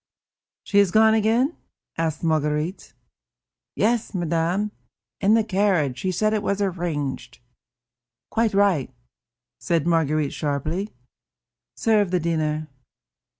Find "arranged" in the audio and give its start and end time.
6.59-7.37